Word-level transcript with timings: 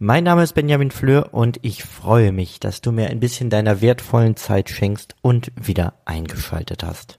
Mein 0.00 0.22
Name 0.22 0.44
ist 0.44 0.52
Benjamin 0.52 0.92
Fleur 0.92 1.34
und 1.34 1.58
ich 1.62 1.82
freue 1.82 2.30
mich, 2.30 2.60
dass 2.60 2.80
du 2.80 2.92
mir 2.92 3.10
ein 3.10 3.18
bisschen 3.18 3.50
deiner 3.50 3.80
wertvollen 3.80 4.36
Zeit 4.36 4.70
schenkst 4.70 5.16
und 5.22 5.50
wieder 5.56 5.94
eingeschaltet 6.04 6.84
hast. 6.84 7.18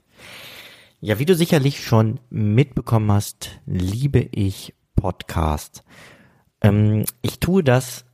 Ja, 0.98 1.18
wie 1.18 1.26
du 1.26 1.34
sicherlich 1.34 1.84
schon 1.84 2.20
mitbekommen 2.30 3.12
hast, 3.12 3.60
liebe 3.66 4.20
ich 4.20 4.74
Podcast. 4.96 5.84
Ähm, 6.62 7.04
ich 7.20 7.38
tue 7.38 7.62
das 7.62 8.06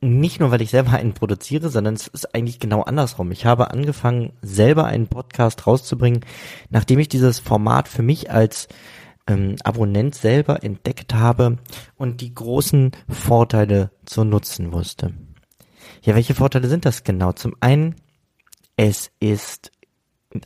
nicht 0.00 0.40
nur, 0.40 0.50
weil 0.50 0.62
ich 0.62 0.70
selber 0.70 0.92
einen 0.92 1.12
produziere, 1.12 1.68
sondern 1.68 1.92
es 1.92 2.06
ist 2.06 2.34
eigentlich 2.34 2.60
genau 2.60 2.80
andersrum. 2.80 3.30
Ich 3.30 3.44
habe 3.44 3.72
angefangen, 3.72 4.32
selber 4.40 4.86
einen 4.86 5.08
Podcast 5.08 5.66
rauszubringen, 5.66 6.24
nachdem 6.70 6.98
ich 6.98 7.08
dieses 7.08 7.40
Format 7.40 7.88
für 7.88 8.02
mich 8.02 8.30
als 8.30 8.68
ähm, 9.26 9.56
Abonnent 9.64 10.14
selber 10.14 10.62
entdeckt 10.62 11.14
habe 11.14 11.58
und 11.96 12.20
die 12.20 12.34
großen 12.34 12.92
Vorteile 13.08 13.90
zu 14.04 14.24
nutzen 14.24 14.72
wusste. 14.72 15.14
Ja, 16.02 16.14
welche 16.14 16.34
Vorteile 16.34 16.68
sind 16.68 16.84
das 16.84 17.04
genau? 17.04 17.32
Zum 17.32 17.54
einen, 17.60 17.96
es 18.76 19.10
ist 19.20 19.70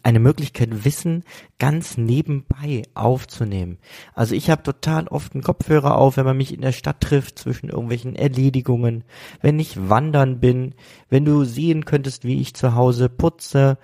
eine 0.03 0.19
Möglichkeit, 0.19 0.85
Wissen 0.85 1.25
ganz 1.59 1.97
nebenbei 1.97 2.83
aufzunehmen. 2.95 3.79
Also 4.15 4.35
ich 4.35 4.51
habe 4.51 4.63
total 4.63 5.09
oft 5.09 5.33
einen 5.33 5.43
Kopfhörer 5.43 5.97
auf, 5.97 6.17
wenn 6.17 6.27
man 6.27 6.37
mich 6.37 6.53
in 6.53 6.61
der 6.61 6.73
Stadt 6.73 7.01
trifft, 7.01 7.39
zwischen 7.39 7.71
irgendwelchen 7.71 8.15
Erledigungen, 8.15 9.05
wenn 9.41 9.59
ich 9.59 9.89
wandern 9.89 10.41
bin, 10.41 10.75
wenn 11.09 11.25
du 11.25 11.45
sehen 11.45 11.85
könntest, 11.85 12.25
wie 12.25 12.41
ich 12.41 12.55
zu 12.55 12.75
Hause 12.75 13.09
putze, 13.09 13.79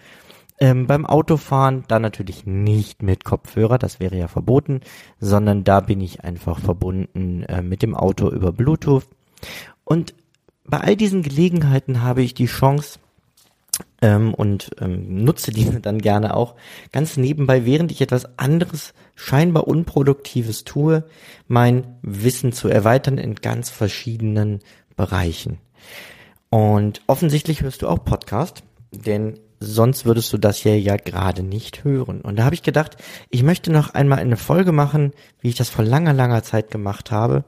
ähm, 0.61 0.87
beim 0.87 1.07
Autofahren, 1.07 1.85
dann 1.89 2.03
natürlich 2.03 2.47
nicht 2.47 3.03
mit 3.03 3.25
Kopfhörer, 3.25 3.79
das 3.79 4.01
wäre 4.01 4.17
ja 4.17 4.29
verboten, 4.29 4.81
sondern 5.19 5.65
da 5.65 5.81
bin 5.81 6.01
ich 6.01 6.23
einfach 6.23 6.61
verbunden 6.61 7.43
äh, 7.45 7.63
mit 7.63 7.83
dem 7.83 7.95
Auto 7.95 8.31
über 8.31 8.53
Bluetooth. 8.53 9.07
Und 9.85 10.15
bei 10.65 10.81
all 10.81 10.97
diesen 10.97 11.23
Gelegenheiten 11.23 12.03
habe 12.03 12.23
ich 12.23 12.35
die 12.35 12.47
Chance, 12.47 12.99
ähm, 14.01 14.35
und 14.35 14.71
ähm, 14.81 15.25
nutze 15.25 15.51
diese 15.51 15.81
dann 15.81 15.99
gerne 15.99 16.37
auch 16.37 16.55
ganz 16.93 17.17
nebenbei, 17.17 17.65
während 17.65 17.91
ich 17.91 18.01
etwas 18.01 18.39
anderes, 18.39 18.95
scheinbar 19.15 19.67
unproduktives 19.67 20.65
tue, 20.65 21.05
mein 21.49 21.97
Wissen 22.03 22.53
zu 22.53 22.69
erweitern 22.69 23.19
in 23.19 23.37
ganz 23.37 23.71
verschiedenen 23.71 24.61
Bereichen. 24.97 25.59
Und 26.51 27.03
offensichtlich 27.07 27.63
hörst 27.63 27.83
du 27.83 27.89
auch 27.89 28.05
Podcast, 28.05 28.63
denn 28.93 29.41
sonst 29.65 30.07
würdest 30.07 30.33
du 30.33 30.39
das 30.39 30.59
hier 30.59 30.79
ja 30.79 30.97
gerade 30.97 31.43
nicht 31.43 31.85
hören. 31.85 32.21
Und 32.21 32.39
da 32.39 32.45
habe 32.45 32.55
ich 32.55 32.63
gedacht, 32.63 32.97
ich 33.31 33.43
möchte 33.43 33.73
noch 33.73 33.95
einmal 33.95 34.19
eine 34.19 34.37
Folge 34.37 34.73
machen, 34.73 35.13
wie 35.41 35.49
ich 35.49 35.57
das 35.57 35.69
vor 35.69 35.85
langer, 35.85 36.13
langer 36.13 36.43
Zeit 36.43 36.71
gemacht 36.71 37.11
habe, 37.11 37.45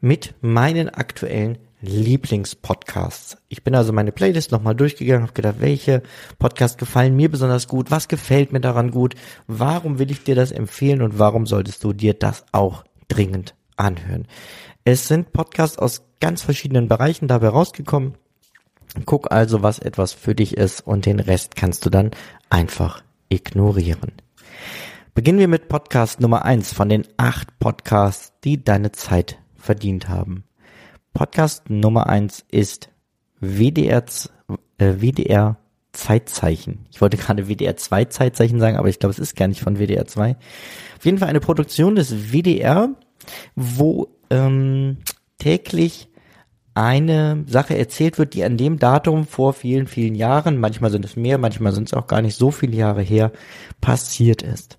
mit 0.00 0.34
meinen 0.40 0.88
aktuellen 0.88 1.58
Lieblingspodcasts. 1.80 3.38
Ich 3.48 3.62
bin 3.62 3.74
also 3.74 3.92
meine 3.92 4.10
Playlist 4.10 4.50
nochmal 4.50 4.74
durchgegangen, 4.74 5.22
habe 5.22 5.32
gedacht, 5.32 5.56
welche 5.60 6.02
Podcasts 6.38 6.76
gefallen 6.76 7.14
mir 7.14 7.30
besonders 7.30 7.68
gut, 7.68 7.90
was 7.90 8.08
gefällt 8.08 8.52
mir 8.52 8.60
daran 8.60 8.90
gut, 8.90 9.14
warum 9.46 9.98
will 9.98 10.10
ich 10.10 10.24
dir 10.24 10.34
das 10.34 10.50
empfehlen 10.50 11.02
und 11.02 11.18
warum 11.18 11.46
solltest 11.46 11.84
du 11.84 11.92
dir 11.92 12.14
das 12.14 12.44
auch 12.52 12.84
dringend 13.06 13.54
anhören. 13.76 14.26
Es 14.84 15.06
sind 15.06 15.32
Podcasts 15.32 15.78
aus 15.78 16.02
ganz 16.20 16.42
verschiedenen 16.42 16.88
Bereichen 16.88 17.28
dabei 17.28 17.48
rausgekommen. 17.48 18.14
Guck 19.06 19.32
also, 19.32 19.62
was 19.62 19.78
etwas 19.78 20.12
für 20.12 20.34
dich 20.34 20.56
ist 20.56 20.80
und 20.80 21.06
den 21.06 21.20
Rest 21.20 21.56
kannst 21.56 21.84
du 21.86 21.90
dann 21.90 22.10
einfach 22.50 23.02
ignorieren. 23.28 24.12
Beginnen 25.14 25.38
wir 25.38 25.48
mit 25.48 25.68
Podcast 25.68 26.20
Nummer 26.20 26.44
eins 26.44 26.72
von 26.72 26.88
den 26.88 27.06
acht 27.16 27.58
Podcasts, 27.58 28.32
die 28.44 28.62
deine 28.62 28.92
Zeit 28.92 29.38
verdient 29.56 30.08
haben. 30.08 30.44
Podcast 31.12 31.68
Nummer 31.70 32.08
eins 32.08 32.44
ist 32.50 32.90
WDR, 33.40 34.04
äh, 34.78 34.94
WDR 35.00 35.58
Zeitzeichen. 35.92 36.86
Ich 36.90 37.00
wollte 37.00 37.16
gerade 37.16 37.48
WDR 37.48 37.76
2 37.76 38.04
Zeitzeichen 38.06 38.60
sagen, 38.60 38.76
aber 38.76 38.88
ich 38.88 38.98
glaube, 38.98 39.12
es 39.12 39.18
ist 39.18 39.34
gar 39.34 39.48
nicht 39.48 39.60
von 39.60 39.78
WDR 39.78 40.06
2. 40.06 40.36
Auf 40.96 41.04
jeden 41.04 41.18
Fall 41.18 41.28
eine 41.28 41.40
Produktion 41.40 41.96
des 41.96 42.32
WDR, 42.32 42.90
wo 43.56 44.08
ähm, 44.30 44.98
täglich 45.38 46.08
eine 46.78 47.44
Sache 47.46 47.76
erzählt 47.76 48.18
wird, 48.18 48.34
die 48.34 48.44
an 48.44 48.56
dem 48.56 48.78
Datum 48.78 49.26
vor 49.26 49.52
vielen, 49.52 49.86
vielen 49.86 50.14
Jahren, 50.14 50.58
manchmal 50.58 50.90
sind 50.90 51.04
es 51.04 51.16
mehr, 51.16 51.36
manchmal 51.36 51.72
sind 51.72 51.88
es 51.88 51.94
auch 51.94 52.06
gar 52.06 52.22
nicht 52.22 52.36
so 52.36 52.50
viele 52.50 52.76
Jahre 52.76 53.02
her, 53.02 53.32
passiert 53.80 54.42
ist. 54.42 54.78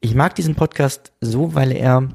Ich 0.00 0.14
mag 0.14 0.34
diesen 0.34 0.54
Podcast 0.54 1.12
so, 1.20 1.54
weil 1.54 1.72
er 1.72 2.08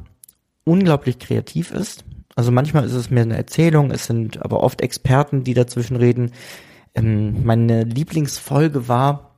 unglaublich 0.64 1.20
kreativ 1.20 1.72
ist. 1.72 2.04
Also 2.36 2.52
manchmal 2.52 2.86
ist 2.86 2.94
es 2.94 3.12
mehr 3.12 3.24
eine 3.24 3.38
Erzählung, 3.38 3.92
es 3.92 4.06
sind 4.06 4.42
aber 4.42 4.64
oft 4.64 4.82
Experten, 4.82 5.44
die 5.44 5.54
dazwischen 5.54 5.98
reden. 5.98 6.32
Ähm, 6.96 7.44
meine 7.46 7.84
Lieblingsfolge 7.84 8.88
war 8.88 9.36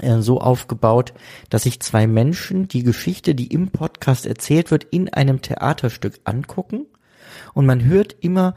äh, 0.00 0.20
so 0.20 0.40
aufgebaut, 0.40 1.14
dass 1.48 1.64
sich 1.64 1.80
zwei 1.80 2.06
Menschen 2.06 2.68
die 2.68 2.82
Geschichte, 2.82 3.34
die 3.34 3.48
im 3.48 3.70
Podcast 3.70 4.26
erzählt 4.26 4.70
wird, 4.70 4.84
in 4.84 5.12
einem 5.12 5.42
Theaterstück 5.42 6.20
angucken 6.24 6.86
und 7.54 7.66
man 7.66 7.84
hört 7.84 8.16
immer 8.20 8.54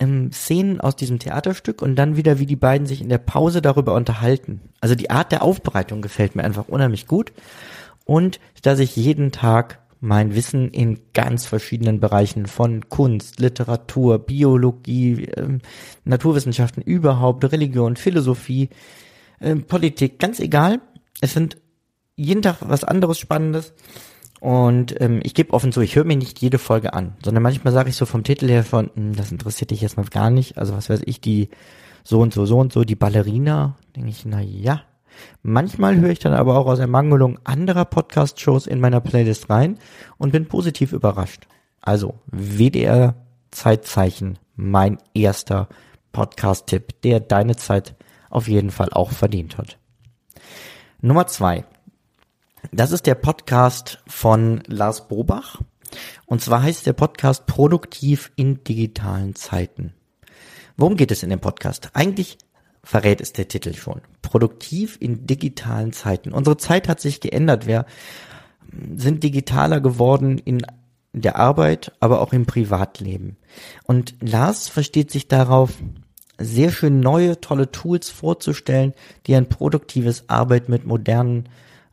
ähm, 0.00 0.32
Szenen 0.32 0.80
aus 0.80 0.96
diesem 0.96 1.18
Theaterstück 1.18 1.82
und 1.82 1.94
dann 1.94 2.16
wieder, 2.16 2.38
wie 2.38 2.46
die 2.46 2.56
beiden 2.56 2.86
sich 2.86 3.00
in 3.00 3.08
der 3.08 3.18
Pause 3.18 3.62
darüber 3.62 3.94
unterhalten. 3.94 4.60
Also 4.80 4.94
die 4.94 5.10
Art 5.10 5.30
der 5.30 5.42
Aufbereitung 5.42 6.02
gefällt 6.02 6.34
mir 6.34 6.42
einfach 6.42 6.68
unheimlich 6.68 7.06
gut 7.06 7.32
und 8.04 8.40
dass 8.62 8.80
ich 8.80 8.96
jeden 8.96 9.30
Tag 9.30 9.78
mein 10.00 10.34
Wissen 10.34 10.70
in 10.70 10.98
ganz 11.12 11.44
verschiedenen 11.44 12.00
Bereichen 12.00 12.46
von 12.46 12.88
Kunst, 12.88 13.38
Literatur, 13.38 14.18
Biologie, 14.18 15.26
ähm, 15.36 15.60
Naturwissenschaften 16.04 16.82
überhaupt, 16.82 17.44
Religion, 17.52 17.96
Philosophie, 17.96 18.70
ähm, 19.42 19.64
Politik, 19.64 20.18
ganz 20.18 20.40
egal. 20.40 20.80
Es 21.20 21.34
sind 21.34 21.58
jeden 22.16 22.40
Tag 22.40 22.56
was 22.60 22.82
anderes 22.82 23.18
Spannendes. 23.18 23.74
Und 24.40 24.98
ähm, 25.00 25.20
ich 25.22 25.34
gebe 25.34 25.52
offen 25.52 25.70
zu, 25.70 25.80
ich 25.82 25.96
höre 25.96 26.04
mir 26.04 26.16
nicht 26.16 26.40
jede 26.40 26.58
Folge 26.58 26.94
an, 26.94 27.14
sondern 27.22 27.42
manchmal 27.42 27.74
sage 27.74 27.90
ich 27.90 27.96
so 27.96 28.06
vom 28.06 28.24
Titel 28.24 28.48
her 28.48 28.64
von, 28.64 28.90
hm, 28.94 29.14
das 29.14 29.30
interessiert 29.30 29.70
dich 29.70 29.82
erstmal 29.82 30.06
gar 30.06 30.30
nicht. 30.30 30.56
Also 30.56 30.74
was 30.74 30.88
weiß 30.88 31.02
ich, 31.04 31.20
die 31.20 31.50
so 32.02 32.20
und 32.20 32.32
so, 32.32 32.46
so 32.46 32.58
und 32.58 32.72
so, 32.72 32.84
die 32.84 32.96
Ballerina, 32.96 33.76
denke 33.94 34.08
ich, 34.10 34.24
na 34.24 34.40
ja, 34.40 34.82
Manchmal 35.42 35.98
höre 35.98 36.10
ich 36.10 36.18
dann 36.18 36.32
aber 36.32 36.58
auch 36.58 36.66
aus 36.66 36.78
Ermangelung 36.78 37.38
anderer 37.44 37.84
Podcast-Shows 37.84 38.66
in 38.66 38.80
meiner 38.80 39.00
Playlist 39.00 39.50
rein 39.50 39.78
und 40.18 40.32
bin 40.32 40.46
positiv 40.46 40.92
überrascht. 40.92 41.46
Also 41.80 42.14
WDR 42.26 43.14
Zeitzeichen, 43.50 44.38
mein 44.56 44.98
erster 45.14 45.68
Podcast-Tipp, 46.12 47.00
der 47.02 47.20
deine 47.20 47.56
Zeit 47.56 47.94
auf 48.28 48.48
jeden 48.48 48.70
Fall 48.70 48.90
auch 48.92 49.10
verdient 49.10 49.58
hat. 49.58 49.78
Nummer 51.00 51.26
zwei. 51.26 51.64
Das 52.72 52.92
ist 52.92 53.06
der 53.06 53.14
Podcast 53.14 54.02
von 54.06 54.62
Lars 54.66 55.08
Bobach. 55.08 55.60
Und 56.26 56.42
zwar 56.42 56.62
heißt 56.62 56.86
der 56.86 56.92
Podcast 56.92 57.46
Produktiv 57.46 58.30
in 58.36 58.62
digitalen 58.62 59.34
Zeiten. 59.34 59.94
Worum 60.76 60.96
geht 60.96 61.10
es 61.10 61.22
in 61.22 61.30
dem 61.30 61.40
Podcast? 61.40 61.90
Eigentlich 61.94 62.38
verrät 62.84 63.20
es 63.20 63.32
der 63.32 63.48
Titel 63.48 63.74
schon. 63.74 64.02
Produktiv 64.22 64.98
in 65.00 65.26
digitalen 65.26 65.92
Zeiten. 65.92 66.32
Unsere 66.32 66.58
Zeit 66.58 66.88
hat 66.88 67.00
sich 67.00 67.20
geändert. 67.20 67.66
Wir 67.66 67.86
sind 68.94 69.24
digitaler 69.24 69.80
geworden 69.80 70.38
in 70.38 70.64
der 71.12 71.36
Arbeit, 71.36 71.92
aber 71.98 72.20
auch 72.20 72.32
im 72.32 72.46
Privatleben. 72.46 73.36
Und 73.84 74.14
Lars 74.20 74.68
versteht 74.68 75.10
sich 75.10 75.26
darauf, 75.26 75.72
sehr 76.38 76.70
schön 76.70 77.00
neue, 77.00 77.40
tolle 77.40 77.70
Tools 77.70 78.10
vorzustellen, 78.10 78.94
die 79.26 79.34
ein 79.34 79.48
produktives 79.48 80.28
Arbeit 80.28 80.68
mit 80.68 80.86
modernen, 80.86 81.48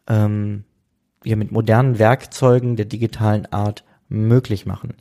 ähm, 0.07 0.63
ja, 1.23 1.35
mit 1.35 1.51
modernen 1.51 1.99
Werkzeugen 1.99 2.75
der 2.75 2.85
digitalen 2.85 3.45
Art 3.47 3.83
möglich 4.09 4.65
machen. 4.65 4.93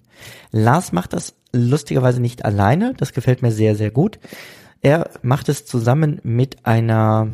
Lars 0.50 0.93
macht 0.93 1.12
das 1.12 1.35
lustigerweise 1.53 2.20
nicht 2.20 2.44
alleine, 2.44 2.94
das 2.97 3.12
gefällt 3.12 3.43
mir 3.43 3.53
sehr, 3.53 3.76
sehr 3.76 3.91
gut, 3.91 4.19
er 4.82 5.11
macht 5.23 5.49
es 5.49 5.67
zusammen 5.67 6.20
mit 6.23 6.64
einer 6.67 7.29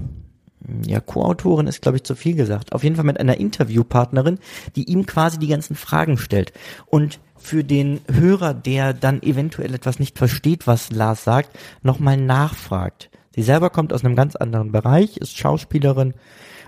ja, 0.86 1.00
Co-Autorin 1.00 1.66
ist, 1.66 1.82
glaube 1.82 1.96
ich, 1.96 2.04
zu 2.04 2.14
viel 2.14 2.34
gesagt. 2.34 2.72
Auf 2.72 2.84
jeden 2.84 2.96
Fall 2.96 3.04
mit 3.04 3.18
einer 3.18 3.38
Interviewpartnerin, 3.38 4.38
die 4.76 4.84
ihm 4.84 5.06
quasi 5.06 5.38
die 5.38 5.48
ganzen 5.48 5.74
Fragen 5.74 6.18
stellt. 6.18 6.52
Und 6.86 7.18
für 7.36 7.64
den 7.64 8.00
Hörer, 8.10 8.54
der 8.54 8.94
dann 8.94 9.22
eventuell 9.22 9.74
etwas 9.74 9.98
nicht 9.98 10.18
versteht, 10.18 10.66
was 10.66 10.90
Lars 10.92 11.24
sagt, 11.24 11.50
nochmal 11.82 12.16
nachfragt. 12.16 13.10
Sie 13.34 13.42
selber 13.42 13.70
kommt 13.70 13.92
aus 13.92 14.04
einem 14.04 14.14
ganz 14.14 14.36
anderen 14.36 14.72
Bereich, 14.72 15.16
ist 15.16 15.36
Schauspielerin 15.36 16.14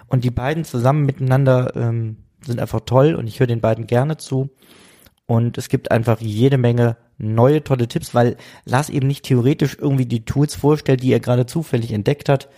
und 0.09 0.25
die 0.25 0.31
beiden 0.31 0.65
zusammen 0.65 1.07
miteinander 1.07 1.75
ähm, 1.77 2.17
sind 2.45 2.61
einfach 2.61 2.81
toll 2.81 3.15
und 3.15 3.27
ich 3.27 3.41
höre 3.41 3.47
den 3.47 3.61
beiden 3.61 3.87
gerne 3.87 4.17
zu. 4.17 4.51
Und 5.27 5.57
es 5.57 5.69
gibt 5.69 5.91
einfach 5.91 6.21
jede 6.21 6.59
Menge 6.59 6.97
neue 7.17 7.65
tolle 7.65 7.89
Tipps, 7.89 8.15
weil 8.15 8.37
Lars 8.65 8.91
eben 8.91 9.07
nicht 9.07 9.25
theoretisch 9.25 9.77
irgendwie 9.81 10.07
die 10.07 10.25
Tools 10.25 10.55
vorstellt, 10.55 11.03
die 11.03 11.13
er 11.13 11.21
gerade 11.21 11.47
zufällig 11.47 11.93
entdeckt 11.93 12.29
hat, 12.29 12.49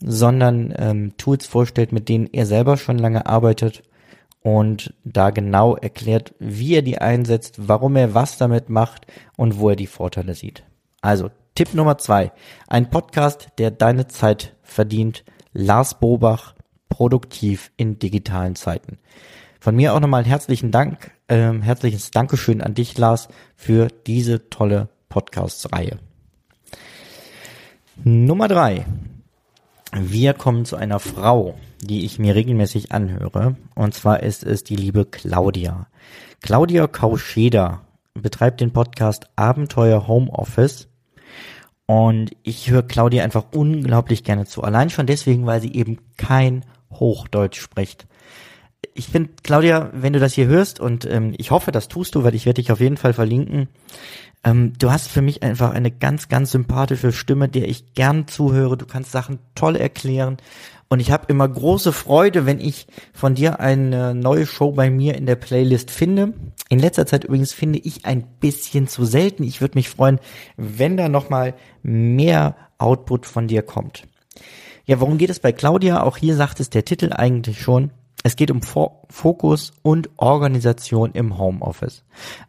sondern 0.00 0.74
ähm, 0.78 1.16
Tools 1.18 1.46
vorstellt, 1.46 1.92
mit 1.92 2.08
denen 2.08 2.28
er 2.32 2.46
selber 2.46 2.76
schon 2.76 2.98
lange 2.98 3.26
arbeitet 3.26 3.82
und 4.42 4.94
da 5.04 5.30
genau 5.30 5.74
erklärt, 5.74 6.34
wie 6.38 6.76
er 6.76 6.82
die 6.82 6.98
einsetzt, 6.98 7.68
warum 7.68 7.96
er 7.96 8.14
was 8.14 8.38
damit 8.38 8.70
macht 8.70 9.06
und 9.36 9.58
wo 9.58 9.70
er 9.70 9.76
die 9.76 9.88
Vorteile 9.88 10.34
sieht. 10.34 10.64
Also 11.00 11.30
Tipp 11.54 11.74
Nummer 11.74 11.98
zwei, 11.98 12.32
ein 12.68 12.90
Podcast, 12.90 13.48
der 13.58 13.70
deine 13.70 14.06
Zeit 14.06 14.54
verdient. 14.62 15.24
Lars 15.52 15.98
Bobach, 15.98 16.54
produktiv 16.88 17.70
in 17.76 17.98
digitalen 17.98 18.56
Zeiten. 18.56 18.98
Von 19.60 19.76
mir 19.76 19.94
auch 19.94 20.00
nochmal 20.00 20.24
herzlichen 20.24 20.70
Dank, 20.70 21.10
äh, 21.28 21.52
herzliches 21.60 22.10
Dankeschön 22.10 22.60
an 22.62 22.74
dich, 22.74 22.96
Lars, 22.98 23.28
für 23.56 23.88
diese 24.06 24.48
tolle 24.48 24.88
Podcast-Reihe. 25.08 25.98
Nummer 28.04 28.48
drei. 28.48 28.86
Wir 29.92 30.34
kommen 30.34 30.66
zu 30.66 30.76
einer 30.76 31.00
Frau, 31.00 31.56
die 31.80 32.04
ich 32.04 32.18
mir 32.18 32.34
regelmäßig 32.34 32.92
anhöre. 32.92 33.56
Und 33.74 33.94
zwar 33.94 34.22
ist 34.22 34.44
es 34.44 34.64
die 34.64 34.76
liebe 34.76 35.06
Claudia. 35.06 35.86
Claudia 36.42 36.86
Kauscheder 36.86 37.80
betreibt 38.14 38.60
den 38.60 38.72
Podcast 38.72 39.26
Abenteuer 39.36 40.06
Homeoffice. 40.06 40.88
Und 41.86 42.32
ich 42.42 42.70
höre 42.70 42.82
Claudia 42.82 43.24
einfach 43.24 43.46
unglaublich 43.52 44.24
gerne 44.24 44.44
zu. 44.44 44.62
Allein 44.62 44.90
schon 44.90 45.06
deswegen, 45.06 45.46
weil 45.46 45.60
sie 45.60 45.72
eben 45.72 45.98
kein 46.16 46.64
Hochdeutsch 46.92 47.60
spricht. 47.60 48.06
Ich 48.94 49.08
finde, 49.08 49.30
Claudia, 49.42 49.90
wenn 49.92 50.12
du 50.12 50.20
das 50.20 50.34
hier 50.34 50.46
hörst, 50.46 50.80
und 50.80 51.04
ähm, 51.06 51.34
ich 51.38 51.50
hoffe, 51.50 51.72
das 51.72 51.88
tust 51.88 52.14
du, 52.14 52.24
weil 52.24 52.34
ich 52.34 52.46
werde 52.46 52.62
dich 52.62 52.72
auf 52.72 52.80
jeden 52.80 52.96
Fall 52.96 53.12
verlinken, 53.12 53.68
ähm, 54.44 54.74
du 54.78 54.92
hast 54.92 55.08
für 55.08 55.22
mich 55.22 55.42
einfach 55.42 55.72
eine 55.72 55.90
ganz, 55.90 56.28
ganz 56.28 56.52
sympathische 56.52 57.12
Stimme, 57.12 57.48
der 57.48 57.68
ich 57.68 57.94
gern 57.94 58.28
zuhöre. 58.28 58.76
Du 58.76 58.86
kannst 58.86 59.10
Sachen 59.10 59.40
toll 59.54 59.76
erklären. 59.76 60.36
Und 60.88 61.00
ich 61.00 61.10
habe 61.10 61.26
immer 61.28 61.48
große 61.48 61.92
Freude, 61.92 62.46
wenn 62.46 62.60
ich 62.60 62.86
von 63.12 63.34
dir 63.34 63.58
eine 63.58 64.14
neue 64.14 64.46
Show 64.46 64.70
bei 64.70 64.88
mir 64.88 65.16
in 65.16 65.26
der 65.26 65.34
Playlist 65.34 65.90
finde. 65.90 66.32
In 66.68 66.78
letzter 66.78 67.06
Zeit 67.06 67.24
übrigens 67.24 67.52
finde 67.52 67.80
ich 67.80 68.04
ein 68.06 68.24
bisschen 68.38 68.86
zu 68.86 69.04
selten. 69.04 69.42
Ich 69.42 69.60
würde 69.60 69.76
mich 69.76 69.88
freuen, 69.88 70.20
wenn 70.56 70.96
da 70.96 71.08
nochmal 71.08 71.54
mehr 71.82 72.54
Output 72.78 73.26
von 73.26 73.48
dir 73.48 73.62
kommt. 73.62 74.04
Ja, 74.88 75.00
worum 75.00 75.18
geht 75.18 75.30
es 75.30 75.40
bei 75.40 75.50
Claudia? 75.50 76.04
Auch 76.04 76.16
hier 76.16 76.36
sagt 76.36 76.60
es 76.60 76.70
der 76.70 76.84
Titel 76.84 77.12
eigentlich 77.12 77.60
schon. 77.60 77.90
Es 78.22 78.36
geht 78.36 78.52
um 78.52 78.60
Fokus 78.62 79.72
und 79.82 80.10
Organisation 80.16 81.10
im 81.12 81.38
Homeoffice. 81.38 82.04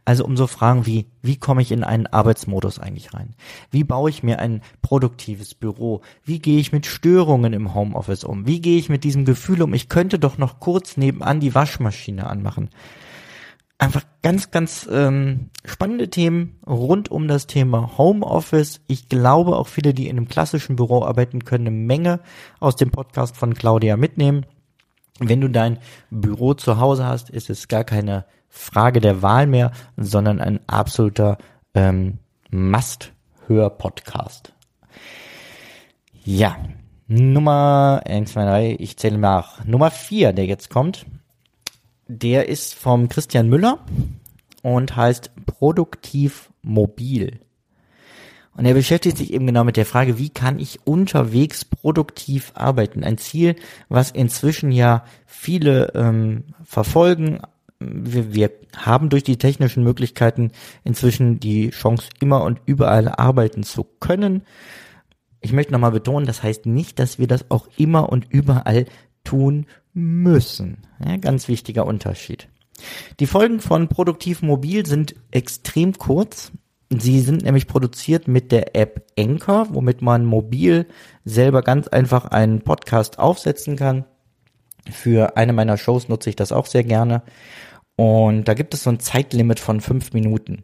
Also 0.06 0.24
um 0.24 0.38
so 0.38 0.46
Fragen 0.46 0.86
wie, 0.86 1.08
wie 1.24 1.38
komme 1.38 1.64
ich 1.64 1.72
in 1.72 1.84
einen 1.84 2.06
Arbeitsmodus 2.06 2.78
eigentlich 2.78 3.14
rein? 3.16 3.34
Wie 3.72 3.84
baue 3.84 4.12
ich 4.12 4.22
mir 4.22 4.38
ein 4.38 4.62
produktives 4.84 5.56
Büro? 5.56 6.02
Wie 6.24 6.38
gehe 6.38 6.60
ich 6.60 6.72
mit 6.72 6.86
Störungen 6.86 7.54
im 7.54 7.74
Homeoffice 7.74 8.24
um? 8.24 8.46
Wie 8.46 8.62
gehe 8.62 8.78
ich 8.78 8.90
mit 8.90 9.04
diesem 9.04 9.26
Gefühl 9.26 9.64
um, 9.64 9.74
ich 9.74 9.90
könnte 9.90 10.20
doch 10.20 10.38
noch 10.38 10.60
kurz 10.60 10.96
nebenan 10.96 11.40
die 11.40 11.56
Waschmaschine 11.56 12.28
anmachen? 12.28 12.70
Einfach 13.80 14.04
ganz, 14.24 14.50
ganz 14.50 14.90
ähm, 14.92 15.52
spannende 15.64 16.10
Themen 16.10 16.60
rund 16.66 17.12
um 17.12 17.28
das 17.28 17.46
Thema 17.46 17.96
Homeoffice. 17.98 18.82
Ich 18.88 19.08
glaube, 19.08 19.56
auch 19.56 19.68
viele, 19.68 19.94
die 19.94 20.08
in 20.08 20.18
einem 20.18 20.28
klassischen 20.28 20.76
Büro 20.76 21.04
arbeiten, 21.04 21.46
können 21.46 21.68
eine 21.68 21.76
Menge 21.76 22.20
aus 22.60 22.76
dem 22.76 22.90
Podcast 22.90 23.38
von 23.38 23.54
Claudia 23.54 23.96
mitnehmen. 23.96 24.48
Wenn 25.20 25.42
du 25.42 25.50
dein 25.50 25.78
Büro 26.10 26.56
zu 26.56 26.80
Hause 26.80 27.06
hast, 27.06 27.30
ist 27.30 27.52
es 27.52 27.68
gar 27.68 27.84
keine 27.84 28.26
Frage 28.50 29.00
der 29.00 29.22
Wahl 29.22 29.46
mehr, 29.46 29.72
sondern 29.96 30.42
ein 30.42 30.60
absoluter 30.68 31.38
ähm, 31.76 32.18
Must-Hör-Podcast. 32.50 34.54
Ja, 36.24 36.58
Nummer 37.08 38.02
1, 38.06 38.34
2, 38.34 38.44
3, 38.44 38.76
ich 38.80 38.98
zähle 38.98 39.20
nach. 39.20 39.64
Nummer 39.66 39.92
4, 39.92 40.34
der 40.34 40.46
jetzt 40.46 40.70
kommt, 40.70 41.06
der 42.08 42.50
ist 42.50 42.76
vom 42.76 43.10
Christian 43.10 43.50
Müller 43.50 43.80
und 44.64 44.96
heißt 44.96 45.32
Produktiv 45.46 46.52
Mobil. 46.62 47.40
Und 48.58 48.66
er 48.66 48.74
beschäftigt 48.74 49.18
sich 49.18 49.34
eben 49.34 49.46
genau 49.46 49.64
mit 49.64 49.78
der 49.78 49.86
Frage, 49.86 50.18
wie 50.18 50.30
kann 50.30 50.58
ich 50.58 50.80
unterwegs 50.86 51.64
produktiv 51.64 52.52
arbeiten? 52.56 53.04
Ein 53.04 53.20
Ziel, 53.20 53.56
was 53.88 54.10
inzwischen 54.10 54.72
ja 54.72 55.06
viele 55.28 55.92
ähm, 55.94 56.44
verfolgen. 56.64 57.40
Wir, 57.80 58.34
wir 58.34 58.52
haben 58.76 59.10
durch 59.10 59.24
die 59.24 59.38
technischen 59.38 59.84
Möglichkeiten 59.84 60.52
inzwischen 60.84 61.40
die 61.40 61.70
Chance, 61.70 62.10
immer 62.20 62.42
und 62.42 62.60
überall 62.66 63.10
arbeiten 63.10 63.62
zu 63.62 63.84
können. 63.84 64.42
Ich 65.40 65.54
möchte 65.54 65.72
nochmal 65.72 65.92
betonen, 65.92 66.26
das 66.26 66.42
heißt 66.42 66.66
nicht, 66.66 66.98
dass 66.98 67.20
wir 67.20 67.28
das 67.28 67.52
auch 67.52 67.68
immer 67.78 68.10
und 68.10 68.26
überall 68.32 68.86
tun 69.24 69.68
müssen. 69.98 70.78
Ja, 71.04 71.18
ganz 71.18 71.48
wichtiger 71.48 71.86
Unterschied. 71.86 72.48
Die 73.20 73.26
Folgen 73.26 73.60
von 73.60 73.88
Produktiv 73.88 74.44
Mobil 74.44 74.86
sind 74.86 75.16
extrem 75.32 75.98
kurz. 75.98 76.52
Sie 76.90 77.20
sind 77.20 77.44
nämlich 77.44 77.68
produziert 77.68 78.28
mit 78.28 78.52
der 78.52 78.76
App 78.76 79.08
Anchor, 79.18 79.68
womit 79.72 80.02
man 80.04 80.24
mobil 80.24 80.86
selber 81.26 81.64
ganz 81.64 81.88
einfach 81.88 82.26
einen 82.26 82.62
Podcast 82.62 83.18
aufsetzen 83.18 83.76
kann. 83.76 84.06
Für 84.90 85.36
eine 85.36 85.52
meiner 85.52 85.78
Shows 85.78 86.08
nutze 86.08 86.30
ich 86.30 86.36
das 86.36 86.52
auch 86.52 86.68
sehr 86.68 86.84
gerne. 86.84 87.24
Und 87.96 88.48
da 88.48 88.54
gibt 88.54 88.76
es 88.76 88.84
so 88.84 88.92
ein 88.92 89.00
Zeitlimit 89.00 89.60
von 89.60 89.82
fünf 89.82 90.14
Minuten. 90.14 90.64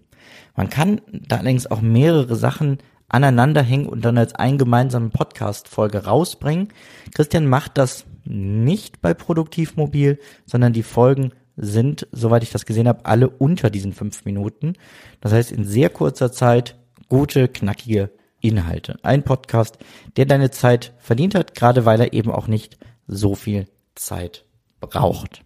Man 0.55 0.69
kann 0.69 1.01
da 1.11 1.37
allerdings 1.37 1.65
auch 1.65 1.81
mehrere 1.81 2.35
Sachen 2.35 2.77
aneinander 3.13 3.61
hängen 3.61 3.87
und 3.87 4.03
dann 4.03 4.17
als 4.17 4.33
einen 4.33 4.57
gemeinsamen 4.57 5.11
Podcast-Folge 5.11 6.05
rausbringen. 6.05 6.69
Christian 7.13 7.47
macht 7.47 7.77
das 7.77 8.05
nicht 8.25 9.01
bei 9.01 9.13
Produktivmobil, 9.13 10.19
sondern 10.45 10.73
die 10.73 10.83
Folgen 10.83 11.31
sind, 11.55 12.07
soweit 12.11 12.41
ich 12.41 12.51
das 12.51 12.65
gesehen 12.65 12.87
habe, 12.87 13.05
alle 13.05 13.29
unter 13.29 13.69
diesen 13.69 13.93
fünf 13.93 14.25
Minuten. 14.25 14.73
Das 15.21 15.31
heißt, 15.31 15.51
in 15.51 15.63
sehr 15.63 15.89
kurzer 15.89 16.31
Zeit 16.31 16.75
gute, 17.07 17.47
knackige 17.47 18.09
Inhalte. 18.41 18.97
Ein 19.03 19.23
Podcast, 19.23 19.77
der 20.17 20.25
deine 20.25 20.49
Zeit 20.49 20.93
verdient 20.97 21.35
hat, 21.35 21.53
gerade 21.53 21.85
weil 21.85 22.01
er 22.01 22.13
eben 22.13 22.31
auch 22.31 22.47
nicht 22.47 22.77
so 23.05 23.35
viel 23.35 23.67
Zeit 23.93 24.45
braucht. 24.79 25.43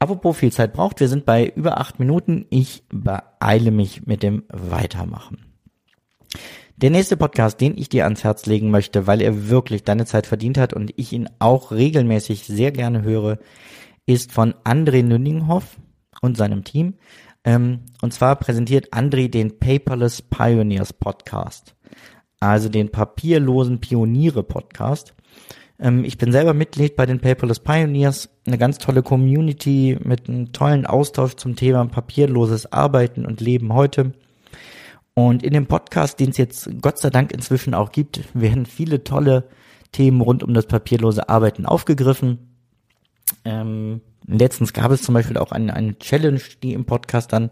Apropos 0.00 0.36
viel 0.36 0.50
Zeit 0.50 0.72
braucht, 0.72 0.98
wir 0.98 1.08
sind 1.08 1.24
bei 1.24 1.46
über 1.54 1.78
acht 1.78 2.00
Minuten. 2.00 2.46
Ich 2.50 2.82
beeile 2.88 3.70
mich 3.70 4.04
mit 4.04 4.24
dem 4.24 4.42
Weitermachen. 4.48 5.38
Der 6.82 6.90
nächste 6.90 7.16
Podcast, 7.16 7.60
den 7.60 7.78
ich 7.78 7.88
dir 7.90 8.02
ans 8.02 8.24
Herz 8.24 8.46
legen 8.46 8.72
möchte, 8.72 9.06
weil 9.06 9.22
er 9.22 9.48
wirklich 9.48 9.84
deine 9.84 10.04
Zeit 10.04 10.26
verdient 10.26 10.58
hat 10.58 10.72
und 10.72 10.92
ich 10.96 11.12
ihn 11.12 11.28
auch 11.38 11.70
regelmäßig 11.70 12.42
sehr 12.42 12.72
gerne 12.72 13.02
höre, 13.02 13.38
ist 14.04 14.32
von 14.32 14.52
André 14.64 15.04
Nünninghoff 15.04 15.76
und 16.22 16.36
seinem 16.36 16.64
Team. 16.64 16.94
Ähm, 17.44 17.82
und 18.00 18.12
zwar 18.12 18.34
präsentiert 18.34 18.92
André 18.92 19.30
den 19.30 19.60
Paperless 19.60 20.22
Pioneers 20.22 20.92
Podcast, 20.92 21.76
also 22.40 22.68
den 22.68 22.90
papierlosen 22.90 23.78
Pioniere 23.78 24.42
Podcast. 24.42 25.14
Ähm, 25.78 26.02
ich 26.02 26.18
bin 26.18 26.32
selber 26.32 26.52
Mitglied 26.52 26.96
bei 26.96 27.06
den 27.06 27.20
Paperless 27.20 27.60
Pioneers, 27.60 28.28
eine 28.44 28.58
ganz 28.58 28.78
tolle 28.78 29.04
Community 29.04 29.96
mit 30.02 30.28
einem 30.28 30.50
tollen 30.50 30.84
Austausch 30.84 31.36
zum 31.36 31.54
Thema 31.54 31.84
papierloses 31.84 32.72
Arbeiten 32.72 33.24
und 33.24 33.40
Leben 33.40 33.72
heute. 33.72 34.14
Und 35.14 35.42
in 35.42 35.52
dem 35.52 35.66
Podcast, 35.66 36.20
den 36.20 36.30
es 36.30 36.38
jetzt 36.38 36.70
Gott 36.80 36.98
sei 36.98 37.10
Dank 37.10 37.32
inzwischen 37.32 37.74
auch 37.74 37.92
gibt, 37.92 38.20
werden 38.34 38.64
viele 38.66 39.04
tolle 39.04 39.48
Themen 39.92 40.22
rund 40.22 40.42
um 40.42 40.54
das 40.54 40.66
papierlose 40.66 41.28
Arbeiten 41.28 41.66
aufgegriffen. 41.66 42.56
Ähm, 43.44 44.00
letztens 44.26 44.72
gab 44.72 44.90
es 44.90 45.02
zum 45.02 45.14
Beispiel 45.14 45.36
auch 45.36 45.52
eine, 45.52 45.74
eine 45.74 45.98
Challenge, 45.98 46.40
die 46.62 46.72
im 46.72 46.86
Podcast 46.86 47.32
dann 47.32 47.50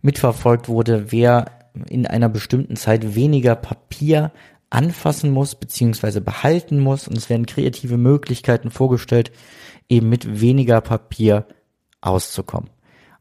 mitverfolgt 0.00 0.68
wurde, 0.68 1.10
wer 1.10 1.46
in 1.88 2.06
einer 2.06 2.28
bestimmten 2.28 2.76
Zeit 2.76 3.14
weniger 3.14 3.56
Papier 3.56 4.30
anfassen 4.70 5.30
muss, 5.30 5.54
beziehungsweise 5.54 6.20
behalten 6.20 6.78
muss. 6.78 7.08
Und 7.08 7.18
es 7.18 7.28
werden 7.28 7.46
kreative 7.46 7.98
Möglichkeiten 7.98 8.70
vorgestellt, 8.70 9.32
eben 9.88 10.08
mit 10.08 10.40
weniger 10.40 10.80
Papier 10.80 11.46
auszukommen. 12.00 12.70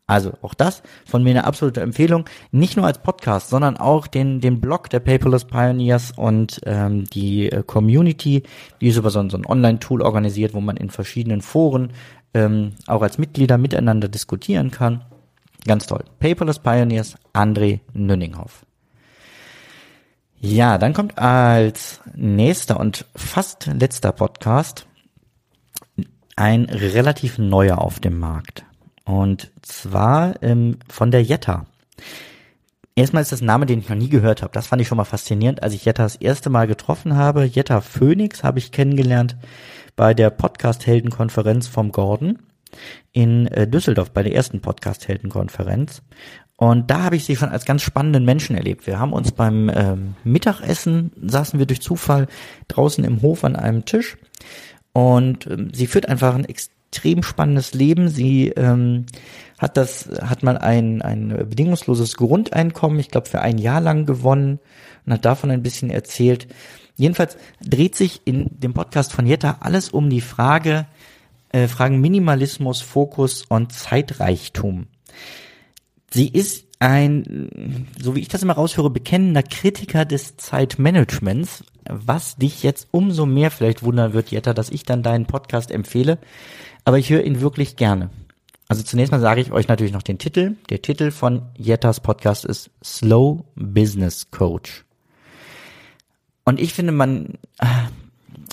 Also 0.08 0.34
auch 0.42 0.54
das 0.54 0.84
von 1.06 1.24
mir 1.24 1.30
eine 1.30 1.46
absolute 1.46 1.82
Empfehlung. 1.82 2.26
Nicht 2.52 2.76
nur 2.76 2.86
als 2.86 3.02
Podcast, 3.02 3.50
sondern 3.50 3.78
auch 3.78 4.08
den, 4.08 4.42
den 4.42 4.60
Blog 4.60 4.90
der 4.90 5.00
Paperless 5.00 5.46
Pioneers 5.46 6.12
und 6.12 6.60
ähm, 6.66 7.06
die 7.06 7.50
äh, 7.50 7.64
Community, 7.64 8.44
die 8.82 8.88
ist 8.88 8.98
über 8.98 9.10
so, 9.10 9.28
so 9.30 9.38
ein 9.38 9.46
Online-Tool 9.46 10.02
organisiert, 10.02 10.54
wo 10.54 10.60
man 10.60 10.76
in 10.76 10.90
verschiedenen 10.90 11.42
Foren 11.42 11.94
ähm, 12.34 12.74
auch 12.88 13.02
als 13.02 13.18
Mitglieder 13.18 13.58
miteinander 13.58 14.10
diskutieren 14.10 14.72
kann. 14.72 15.06
Ganz 15.66 15.86
toll. 15.86 16.04
Paperless 16.20 16.60
Pioneers, 16.60 17.16
André 17.34 17.80
Nünninghoff. 17.94 18.66
Ja, 20.40 20.80
dann 20.80 20.94
kommt 20.94 21.20
als 21.20 22.02
nächster 22.16 22.80
und 22.80 23.06
fast 23.16 23.68
letzter 23.68 24.12
Podcast 24.12 24.88
ein 26.36 26.66
relativ 26.66 27.38
neuer 27.38 27.78
auf 27.78 28.00
dem 28.00 28.18
Markt. 28.18 28.66
Und 29.06 29.52
zwar 29.62 30.42
ähm, 30.44 30.78
von 30.88 31.12
der 31.12 31.24
Jetta. 31.24 31.66
Erstmal 32.96 33.22
ist 33.22 33.32
das 33.32 33.42
ein 33.42 33.46
Name, 33.46 33.66
den 33.66 33.80
ich 33.80 33.90
noch 33.90 33.96
nie 33.96 34.10
gehört 34.10 34.42
habe. 34.42 34.54
Das 34.54 34.68
fand 34.68 34.82
ich 34.82 34.88
schon 34.88 34.98
mal 34.98 35.06
faszinierend, 35.06 35.64
als 35.64 35.74
ich 35.74 35.86
Jetta 35.86 36.04
das 36.04 36.18
erste 36.18 36.50
Mal 36.50 36.68
getroffen 36.68 37.16
habe. 37.16 37.46
Jetta 37.46 37.82
Phoenix 37.82 38.44
habe 38.44 38.60
ich 38.60 38.72
kennengelernt 38.72 39.38
bei 39.96 40.14
der 40.14 40.30
Podcast-Helden-Konferenz 40.30 41.68
vom 41.68 41.92
Gordon 41.92 42.40
in 43.12 43.48
äh, 43.48 43.68
Düsseldorf, 43.68 44.12
bei 44.12 44.24
der 44.24 44.36
ersten 44.36 44.62
Podcast-Helden-Konferenz. 44.62 46.02
Und 46.58 46.92
da 46.92 47.04
habe 47.04 47.16
ich 47.16 47.26
sie 47.26 47.36
schon 47.36 47.50
als 47.50 47.66
ganz 47.66 47.82
spannenden 47.82 48.24
Menschen 48.24 48.56
erlebt. 48.56 48.86
Wir 48.86 49.00
haben 49.00 49.14
uns 49.14 49.32
beim 49.32 49.70
ähm, 49.74 50.16
Mittagessen, 50.24 51.12
saßen 51.20 51.58
wir 51.58 51.66
durch 51.66 51.82
Zufall 51.82 52.28
draußen 52.68 53.04
im 53.04 53.22
Hof 53.22 53.44
an 53.44 53.56
einem 53.56 53.86
Tisch. 53.86 54.18
Und 54.94 55.48
ähm, 55.48 55.72
sie 55.74 55.88
führt 55.88 56.08
einfach 56.08 56.36
ein 56.36 56.46
extrem 56.46 56.81
spannendes 57.24 57.74
Leben. 57.74 58.10
Sie 58.10 58.50
ähm, 58.50 59.06
hat 59.58 59.78
das, 59.78 60.10
hat 60.22 60.44
mal 60.44 60.58
ein, 60.58 61.02
ein 61.02 61.30
bedingungsloses 61.30 62.18
Grundeinkommen, 62.18 63.00
ich 63.00 63.10
glaube, 63.10 63.30
für 63.30 63.42
ein 63.42 63.58
Jahr 63.58 63.82
lang 63.82 64.06
gewonnen 64.06 64.60
und 65.06 65.14
hat 65.14 65.26
davon 65.26 65.52
ein 65.52 65.64
bisschen 65.64 65.90
erzählt. 65.90 66.48
Jedenfalls 66.96 67.38
dreht 67.64 67.96
sich 67.96 68.22
in 68.26 68.48
dem 68.60 68.74
Podcast 68.74 69.14
von 69.14 69.26
Jetta 69.26 69.58
alles 69.62 69.90
um 69.90 70.10
die 70.10 70.22
Frage, 70.22 70.86
äh, 71.50 71.68
Fragen 71.68 72.02
Minimalismus, 72.02 72.82
Fokus 72.82 73.44
und 73.48 73.74
Zeitreichtum. 73.74 74.88
Sie 76.12 76.28
ist 76.28 76.66
ein, 76.80 77.90
so 78.02 78.16
wie 78.16 78.20
ich 78.22 78.28
das 78.28 78.44
immer 78.44 78.54
raushöre, 78.54 78.90
bekennender 78.90 79.44
Kritiker 79.44 80.04
des 80.04 80.38
Zeitmanagements, 80.38 81.64
was 81.90 82.36
dich 82.36 82.64
jetzt 82.64 82.88
umso 82.92 83.26
mehr 83.26 83.52
vielleicht 83.52 83.84
wundern 83.84 84.14
wird, 84.14 84.32
Jetta, 84.32 84.54
dass 84.54 84.70
ich 84.70 84.84
dann 84.84 85.04
deinen 85.04 85.26
Podcast 85.26 85.72
empfehle. 85.72 86.18
Aber 86.86 86.98
ich 86.98 87.10
höre 87.10 87.24
ihn 87.24 87.42
wirklich 87.42 87.76
gerne. 87.76 88.10
Also 88.68 88.84
zunächst 88.84 89.12
mal 89.12 89.20
sage 89.20 89.42
ich 89.42 89.52
euch 89.52 89.68
natürlich 89.68 89.92
noch 89.92 90.02
den 90.02 90.18
Titel. 90.18 90.56
Der 90.70 90.82
Titel 90.82 91.12
von 91.12 91.42
Jettas 91.58 92.00
Podcast 92.00 92.46
ist 92.46 92.72
Slow 92.84 93.44
Business 93.56 94.32
Coach. 94.32 94.86
Und 96.46 96.60
ich 96.60 96.74
finde, 96.74 96.94
man, 96.94 97.34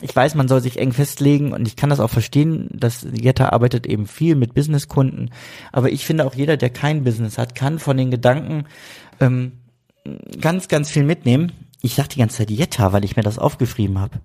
ich 0.03 0.15
weiß, 0.15 0.35
man 0.35 0.49
soll 0.49 0.61
sich 0.61 0.79
eng 0.79 0.93
festlegen 0.93 1.53
und 1.53 1.69
ich 1.69 1.77
kann 1.77 1.91
das 1.91 2.01
auch 2.01 2.11
verstehen, 2.11 2.69
dass 2.73 3.07
Jetta 3.13 3.51
arbeitet 3.51 3.87
eben 3.87 4.07
viel 4.07 4.35
mit 4.35 4.55
Businesskunden. 4.55 5.31
Aber 5.73 5.91
ich 5.91 6.05
finde 6.05 6.27
auch 6.27 6.35
jeder, 6.35 6.57
der 6.57 6.71
kein 6.71 7.05
Business 7.05 7.39
hat, 7.39 7.55
kann 7.55 7.79
von 7.79 7.97
den 7.97 8.11
Gedanken 8.11 8.65
ähm, 9.21 9.53
ganz, 10.41 10.69
ganz 10.69 10.91
viel 10.91 11.05
mitnehmen. 11.05 11.53
Ich 11.83 11.95
sage 11.95 12.09
die 12.09 12.19
ganze 12.19 12.39
Zeit 12.39 12.51
Jetta, 12.51 12.93
weil 12.93 13.05
ich 13.05 13.17
mir 13.17 13.23
das 13.23 13.39
aufgeschrieben 13.39 13.99
habe. 13.99 14.21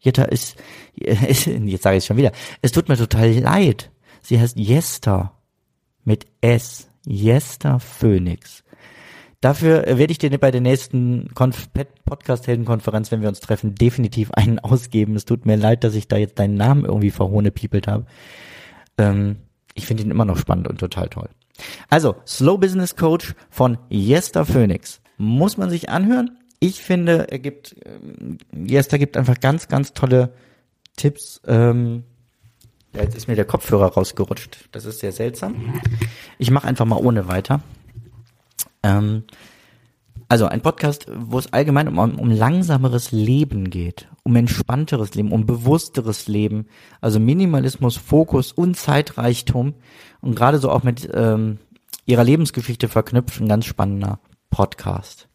Jetta 0.00 0.24
ist, 0.24 0.56
ist 0.94 1.46
jetzt 1.46 1.82
sage 1.82 1.96
ich 1.96 2.04
schon 2.04 2.16
wieder, 2.16 2.32
es 2.62 2.72
tut 2.72 2.88
mir 2.88 2.96
total 2.96 3.32
leid. 3.32 3.90
Sie 4.22 4.38
heißt 4.38 4.58
Jester 4.58 5.32
mit 6.04 6.26
S. 6.40 6.88
Jester 7.06 7.80
Phoenix. 7.80 8.64
Dafür 9.40 9.84
werde 9.86 10.10
ich 10.10 10.18
dir 10.18 10.36
bei 10.36 10.50
der 10.50 10.60
nächsten 10.60 11.32
Konf 11.32 11.68
Podcast-Helden-Konferenz, 12.04 13.12
wenn 13.12 13.22
wir 13.22 13.28
uns 13.28 13.38
treffen, 13.38 13.76
definitiv 13.76 14.32
einen 14.32 14.58
ausgeben. 14.58 15.14
Es 15.14 15.26
tut 15.26 15.46
mir 15.46 15.56
leid, 15.56 15.84
dass 15.84 15.94
ich 15.94 16.08
da 16.08 16.16
jetzt 16.16 16.40
deinen 16.40 16.56
Namen 16.56 16.84
irgendwie 16.84 17.12
verhohnepiepelt 17.12 17.86
habe. 17.86 18.06
Ähm, 18.98 19.36
ich 19.74 19.86
finde 19.86 20.02
ihn 20.02 20.10
immer 20.10 20.24
noch 20.24 20.38
spannend 20.38 20.66
und 20.66 20.78
total 20.80 21.08
toll. 21.08 21.28
Also, 21.88 22.16
Slow 22.26 22.58
Business 22.58 22.96
Coach 22.96 23.34
von 23.48 23.78
Jester 23.88 24.44
Phoenix. 24.44 25.00
Muss 25.18 25.56
man 25.56 25.70
sich 25.70 25.88
anhören. 25.88 26.36
Ich 26.60 26.82
finde, 26.82 27.30
er 27.30 27.38
gibt, 27.38 27.76
ähm, 27.84 28.38
Jester 28.52 28.98
gibt 28.98 29.16
einfach 29.16 29.38
ganz, 29.38 29.68
ganz 29.68 29.92
tolle 29.92 30.32
Tipps. 30.96 31.40
Ähm, 31.46 32.04
jetzt 32.92 33.16
ist 33.16 33.28
mir 33.28 33.36
der 33.36 33.44
Kopfhörer 33.44 33.92
rausgerutscht. 33.92 34.68
Das 34.72 34.84
ist 34.84 34.98
sehr 35.00 35.12
seltsam. 35.12 35.80
Ich 36.38 36.50
mache 36.50 36.66
einfach 36.66 36.84
mal 36.84 36.96
ohne 36.96 37.28
weiter. 37.28 37.60
Ähm, 38.82 39.24
also 40.30 40.46
ein 40.46 40.60
Podcast, 40.60 41.06
wo 41.14 41.38
es 41.38 41.52
allgemein 41.54 41.88
um, 41.88 42.18
um 42.18 42.30
langsameres 42.30 43.12
Leben 43.12 43.70
geht, 43.70 44.08
um 44.24 44.36
entspannteres 44.36 45.14
Leben, 45.14 45.32
um 45.32 45.46
bewussteres 45.46 46.28
Leben, 46.28 46.66
also 47.00 47.18
Minimalismus, 47.18 47.96
Fokus 47.96 48.52
und 48.52 48.76
Zeitreichtum 48.76 49.74
und 50.20 50.36
gerade 50.36 50.58
so 50.58 50.70
auch 50.70 50.82
mit 50.82 51.08
ähm, 51.14 51.58
ihrer 52.04 52.24
Lebensgeschichte 52.24 52.88
verknüpft, 52.88 53.40
ein 53.40 53.48
ganz 53.48 53.64
spannender 53.64 54.20
Podcast. 54.50 55.28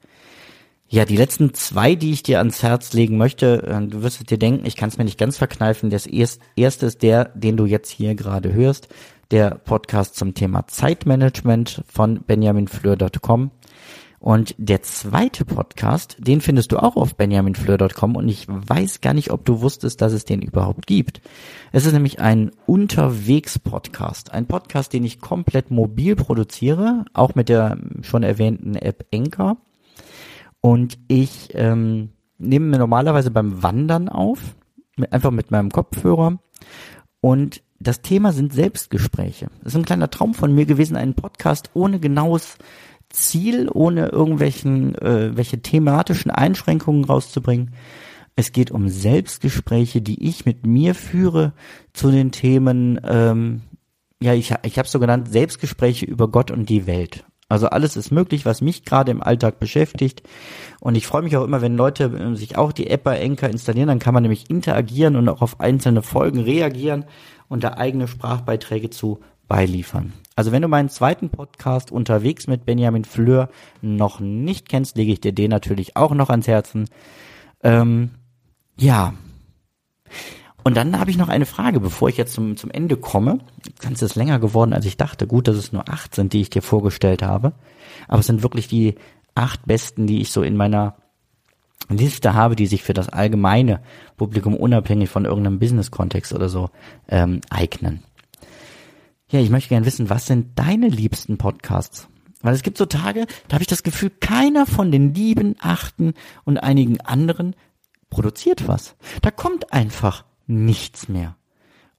Ja, 0.93 1.05
die 1.05 1.17
letzten 1.17 1.55
zwei, 1.55 1.95
die 1.95 2.11
ich 2.11 2.21
dir 2.21 2.37
ans 2.37 2.61
Herz 2.61 2.93
legen 2.93 3.17
möchte, 3.17 3.63
äh, 3.63 3.87
du 3.87 4.03
wirst 4.03 4.29
dir 4.29 4.37
denken, 4.37 4.67
ich 4.67 4.75
kann 4.75 4.89
es 4.89 4.99
mir 4.99 5.05
nicht 5.05 5.17
ganz 5.17 5.39
verkneifen. 5.39 5.89
Das 5.89 6.05
erste 6.05 6.85
ist 6.85 7.01
der, 7.01 7.29
den 7.33 7.57
du 7.57 7.65
jetzt 7.65 7.89
hier 7.89 8.13
gerade 8.13 8.53
hörst 8.53 8.89
der 9.31 9.55
Podcast 9.55 10.15
zum 10.15 10.35
Thema 10.35 10.67
Zeitmanagement 10.67 11.83
von 11.87 12.21
benjaminfleur.com. 12.21 13.49
Und 14.19 14.53
der 14.59 14.83
zweite 14.83 15.45
Podcast, 15.45 16.17
den 16.19 16.41
findest 16.41 16.71
du 16.71 16.77
auch 16.77 16.95
auf 16.95 17.15
benjaminfleur.com 17.15 18.15
und 18.15 18.29
ich 18.29 18.45
weiß 18.47 19.01
gar 19.01 19.15
nicht, 19.15 19.31
ob 19.31 19.45
du 19.45 19.61
wusstest, 19.61 19.99
dass 19.99 20.13
es 20.13 20.25
den 20.25 20.43
überhaupt 20.43 20.85
gibt. 20.85 21.21
Es 21.71 21.87
ist 21.87 21.93
nämlich 21.93 22.19
ein 22.19 22.51
Unterwegs-Podcast. 22.67 24.31
Ein 24.31 24.45
Podcast, 24.45 24.93
den 24.93 25.05
ich 25.05 25.19
komplett 25.19 25.71
mobil 25.71 26.15
produziere, 26.15 27.05
auch 27.13 27.33
mit 27.33 27.49
der 27.49 27.79
schon 28.03 28.21
erwähnten 28.21 28.75
App 28.75 29.07
Anchor. 29.11 29.57
Und 30.65 30.97
ich 31.09 31.49
ähm, 31.55 32.11
nehme 32.37 32.67
mir 32.67 32.77
normalerweise 32.77 33.31
beim 33.31 33.61
Wandern 33.63 34.07
auf, 34.07 34.39
mit, 34.95 35.11
einfach 35.11 35.31
mit 35.31 35.51
meinem 35.51 35.69
Kopfhörer. 35.69 36.39
Und 37.19 37.61
das 37.79 38.01
Thema 38.01 38.31
sind 38.31 38.53
Selbstgespräche. 38.53 39.47
Das 39.61 39.73
ist 39.73 39.77
ein 39.77 39.83
kleiner 39.83 40.09
Traum 40.09 40.33
von 40.33 40.55
mir 40.55 40.65
gewesen, 40.65 40.95
einen 40.95 41.15
Podcast 41.15 41.71
ohne 41.73 41.99
genaues 41.99 42.57
Ziel, 43.09 43.69
ohne 43.73 44.07
irgendwelchen 44.07 44.95
äh, 44.95 45.35
welche 45.35 45.61
thematischen 45.61 46.31
Einschränkungen 46.31 47.03
rauszubringen. 47.03 47.71
Es 48.37 48.53
geht 48.53 48.71
um 48.71 48.87
Selbstgespräche, 48.87 50.01
die 50.01 50.25
ich 50.25 50.45
mit 50.45 50.65
mir 50.65 50.95
führe 50.95 51.51
zu 51.91 52.09
den 52.09 52.31
Themen, 52.31 53.01
ähm, 53.03 53.63
ja, 54.21 54.33
ich, 54.33 54.53
ich 54.63 54.79
habe 54.79 54.87
so 54.87 55.01
genannt, 55.01 55.27
Selbstgespräche 55.27 56.05
über 56.05 56.29
Gott 56.29 56.51
und 56.51 56.69
die 56.69 56.87
Welt. 56.87 57.25
Also 57.53 57.67
alles 57.67 57.95
ist 57.95 58.11
möglich, 58.11 58.45
was 58.45 58.61
mich 58.61 58.83
gerade 58.83 59.11
im 59.11 59.21
Alltag 59.21 59.59
beschäftigt. 59.59 60.23
Und 60.79 60.95
ich 60.95 61.05
freue 61.05 61.21
mich 61.21 61.37
auch 61.37 61.43
immer, 61.43 61.61
wenn 61.61 61.77
Leute 61.77 62.05
äh, 62.05 62.35
sich 62.35 62.57
auch 62.57 62.71
die 62.71 62.89
App 62.89 63.03
bei 63.03 63.19
Enker 63.19 63.49
installieren, 63.49 63.87
dann 63.87 63.99
kann 63.99 64.13
man 64.13 64.23
nämlich 64.23 64.49
interagieren 64.49 65.15
und 65.15 65.29
auch 65.29 65.41
auf 65.41 65.59
einzelne 65.59 66.01
Folgen 66.01 66.39
reagieren 66.39 67.05
und 67.49 67.63
da 67.63 67.75
eigene 67.75 68.07
Sprachbeiträge 68.07 68.89
zu 68.89 69.19
beiliefern. 69.47 70.13
Also 70.35 70.51
wenn 70.51 70.63
du 70.63 70.67
meinen 70.67 70.89
zweiten 70.89 71.29
Podcast 71.29 71.91
unterwegs 71.91 72.47
mit 72.47 72.65
Benjamin 72.65 73.05
Fleur 73.05 73.49
noch 73.81 74.19
nicht 74.19 74.67
kennst, 74.67 74.97
lege 74.97 75.13
ich 75.13 75.21
dir 75.21 75.31
den 75.31 75.51
natürlich 75.51 75.95
auch 75.95 76.15
noch 76.15 76.31
ans 76.31 76.47
Herzen. 76.47 76.89
Ähm, 77.61 78.11
ja. 78.77 79.13
Und 80.63 80.77
dann 80.77 80.97
habe 80.99 81.11
ich 81.11 81.17
noch 81.17 81.27
eine 81.27 81.45
Frage, 81.45 81.79
bevor 81.79 82.09
ich 82.09 82.17
jetzt 82.17 82.33
zum, 82.33 82.55
zum 82.55 82.71
Ende 82.71 82.95
komme. 82.95 83.39
Ganz 83.79 84.01
ist 84.01 84.15
länger 84.15 84.39
geworden, 84.39 84.73
als 84.73 84.85
ich 84.85 84.97
dachte. 84.97 85.27
Gut, 85.27 85.47
dass 85.47 85.57
es 85.57 85.73
nur 85.73 85.89
acht 85.89 86.15
sind, 86.15 86.33
die 86.33 86.41
ich 86.41 86.49
dir 86.49 86.61
vorgestellt 86.61 87.21
habe. 87.21 87.53
Aber 88.07 88.19
es 88.19 88.27
sind 88.27 88.43
wirklich 88.43 88.67
die 88.67 88.95
acht 89.35 89.65
besten, 89.65 90.07
die 90.07 90.21
ich 90.21 90.31
so 90.31 90.41
in 90.41 90.55
meiner 90.55 90.95
Liste 91.89 92.33
habe, 92.33 92.55
die 92.55 92.67
sich 92.67 92.83
für 92.83 92.93
das 92.93 93.09
allgemeine 93.09 93.81
Publikum 94.15 94.55
unabhängig 94.55 95.09
von 95.09 95.25
irgendeinem 95.25 95.59
Business-Kontext 95.59 96.33
oder 96.33 96.47
so 96.47 96.69
ähm, 97.09 97.41
eignen. 97.49 98.03
Ja, 99.29 99.39
ich 99.39 99.49
möchte 99.49 99.69
gerne 99.69 99.85
wissen, 99.85 100.09
was 100.09 100.27
sind 100.27 100.57
deine 100.57 100.87
liebsten 100.87 101.37
Podcasts? 101.37 102.07
Weil 102.41 102.53
es 102.53 102.61
gibt 102.61 102.77
so 102.77 102.85
Tage, 102.85 103.25
da 103.47 103.55
habe 103.55 103.63
ich 103.63 103.67
das 103.67 103.83
Gefühl, 103.83 104.11
keiner 104.11 104.65
von 104.65 104.91
den 104.91 105.13
lieben, 105.13 105.55
achten 105.59 106.13
und 106.45 106.57
einigen 106.57 107.01
anderen 107.01 107.55
produziert 108.09 108.67
was. 108.67 108.95
Da 109.21 109.31
kommt 109.31 109.73
einfach 109.73 110.23
nichts 110.47 111.09
mehr. 111.09 111.35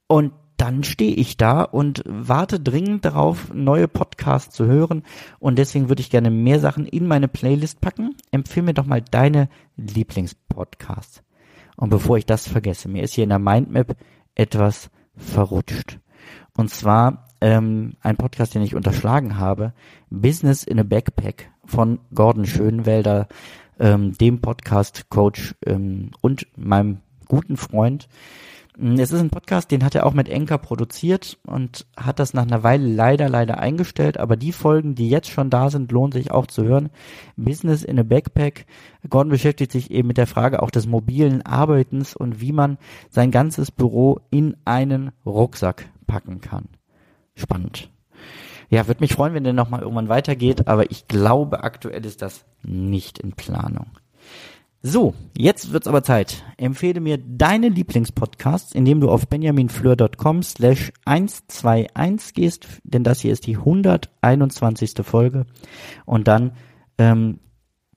Und 0.07 0.33
dann 0.57 0.83
stehe 0.83 1.13
ich 1.13 1.37
da 1.37 1.63
und 1.63 2.03
warte 2.05 2.59
dringend 2.59 3.03
darauf, 3.03 3.53
neue 3.53 3.87
Podcasts 3.87 4.55
zu 4.55 4.65
hören. 4.65 5.03
Und 5.39 5.57
deswegen 5.59 5.89
würde 5.89 6.01
ich 6.01 6.09
gerne 6.09 6.31
mehr 6.31 6.59
Sachen 6.59 6.85
in 6.85 7.07
meine 7.07 7.27
Playlist 7.27 7.81
packen. 7.81 8.15
Empfehle 8.31 8.67
mir 8.67 8.73
doch 8.73 8.85
mal 8.85 9.01
deine 9.01 9.49
Lieblingspodcasts. 9.75 11.23
Und 11.75 11.89
bevor 11.89 12.17
ich 12.17 12.25
das 12.25 12.47
vergesse, 12.47 12.87
mir 12.87 13.03
ist 13.03 13.13
hier 13.13 13.25
in 13.25 13.31
der 13.31 13.39
Mindmap 13.39 13.97
etwas 14.33 14.89
verrutscht. 15.17 15.99
Und 16.57 16.69
zwar 16.69 17.27
ähm, 17.41 17.93
ein 18.01 18.15
Podcast, 18.15 18.55
den 18.55 18.61
ich 18.61 18.75
unterschlagen 18.75 19.37
habe, 19.37 19.73
Business 20.09 20.63
in 20.63 20.79
a 20.79 20.83
Backpack 20.83 21.51
von 21.65 21.99
Gordon 22.13 22.45
Schönwelder, 22.45 23.27
ähm, 23.77 24.13
dem 24.13 24.39
Podcast-Coach 24.39 25.55
ähm, 25.65 26.11
und 26.21 26.47
meinem 26.55 26.99
guten 27.25 27.57
Freund 27.57 28.07
Mm, 28.77 28.95
es 28.99 29.11
ist 29.11 29.19
ein 29.21 29.29
Podcast, 29.29 29.71
den 29.71 29.83
hat 29.83 29.95
er 29.95 30.05
auch 30.05 30.13
mit 30.13 30.29
Enker 30.29 30.57
produziert 30.57 31.37
und 31.45 31.85
hat 31.95 32.19
das 32.19 32.33
nach 32.33 32.43
einer 32.43 32.63
Weile 32.63 32.87
leider, 32.87 33.29
leider 33.29 33.59
eingestellt. 33.59 34.19
Aber 34.19 34.35
die 34.35 34.51
Folgen, 34.51 34.95
die 34.95 35.09
jetzt 35.09 35.29
schon 35.29 35.49
da 35.49 35.69
sind, 35.69 35.91
lohnen 35.91 36.11
sich 36.11 36.31
auch 36.31 36.47
zu 36.47 36.63
hören. 36.63 36.89
Business 37.37 37.83
in 37.83 37.99
a 37.99 38.03
Backpack. 38.03 38.65
Gordon 39.09 39.31
beschäftigt 39.31 39.71
sich 39.71 39.91
eben 39.91 40.07
mit 40.07 40.17
der 40.17 40.27
Frage 40.27 40.61
auch 40.61 40.71
des 40.71 40.87
mobilen 40.87 41.41
Arbeitens 41.43 42.15
und 42.15 42.41
wie 42.41 42.51
man 42.51 42.77
sein 43.09 43.31
ganzes 43.31 43.71
Büro 43.71 44.19
in 44.29 44.57
einen 44.65 45.11
Rucksack 45.25 45.85
packen 46.07 46.41
kann. 46.41 46.67
Spannend. 47.35 47.89
Ja, 48.69 48.87
würde 48.87 49.01
mich 49.01 49.13
freuen, 49.13 49.33
wenn 49.35 49.43
der 49.43 49.53
nochmal 49.53 49.81
irgendwann 49.81 50.09
weitergeht, 50.09 50.67
aber 50.67 50.89
ich 50.89 51.07
glaube, 51.07 51.63
aktuell 51.63 52.03
ist 52.03 52.21
das 52.23 52.45
nicht 52.63 53.19
in 53.19 53.33
Planung. 53.33 53.91
So, 54.87 55.15
jetzt 55.35 55.73
wird's 55.73 55.87
aber 55.87 56.03
Zeit. 56.03 56.43
Empfehle 56.57 56.99
mir 56.99 57.17
deine 57.17 57.69
Lieblingspodcasts, 57.69 58.71
indem 58.75 59.01
du 59.01 59.09
auf 59.09 59.27
benjaminfleur.com 59.27 60.43
slash 60.43 60.93
121 61.05 62.35
gehst, 62.35 62.67
denn 62.83 63.03
das 63.03 63.19
hier 63.19 63.33
ist 63.33 63.47
die 63.47 63.57
121. 63.57 64.93
Folge. 65.01 65.47
Und 66.05 66.27
dann, 66.27 66.51
ähm, 66.99 67.39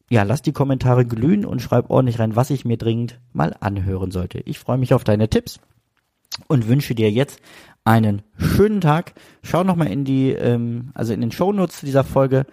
ja, 0.09 0.23
lass 0.23 0.41
die 0.41 0.55
Kommentare 0.55 1.05
glühen 1.05 1.45
und 1.45 1.61
schreib 1.61 1.91
ordentlich 1.91 2.21
rein, 2.21 2.37
was 2.37 2.49
ich 2.49 2.65
mir 2.65 2.79
dringend 2.79 3.21
mal 3.35 3.55
anhören 3.61 4.11
sollte. 4.11 4.41
Ich 4.47 4.59
freue 4.59 4.79
mich 4.79 4.95
auf 4.95 5.05
deine 5.05 5.29
Tipps 5.29 5.61
und 6.47 6.69
wünsche 6.69 6.95
dir 6.95 7.11
jetzt 7.11 7.39
einen 7.85 8.23
schönen 8.39 8.81
Tag. 8.81 9.13
Schau 9.43 9.63
nochmal 9.63 9.89
in 9.89 10.07
die, 10.07 10.31
ähm, 10.31 10.91
also 10.95 11.13
in 11.13 11.21
den 11.21 11.33
Shownotes 11.33 11.83
dieser 11.83 12.03
Folge 12.03 12.47